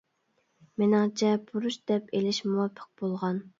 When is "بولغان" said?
3.05-3.43